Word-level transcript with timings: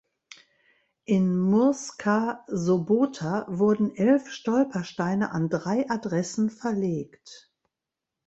In 1.05 1.37
Murska 1.39 2.43
Sobota 2.47 3.45
wurden 3.47 3.95
elf 3.95 4.31
Stolpersteine 4.31 5.29
an 5.31 5.47
drei 5.49 5.87
Adressen 5.91 6.49
verlegt. 6.49 7.51